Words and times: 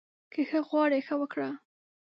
که 0.33 0.41
ښه 0.49 0.59
غواړې، 0.67 0.99
ښه 1.07 1.15
وکړه 1.21 1.49